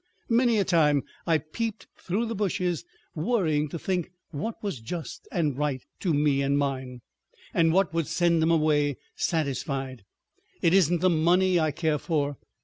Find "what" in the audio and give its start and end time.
4.31-4.55, 7.71-7.93